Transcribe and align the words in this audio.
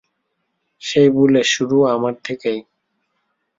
সেই 0.81 1.09
ভুলের 1.09 1.47
শুরু 1.47 1.77
আমার 1.85 2.13
থেকেই। 2.23 2.59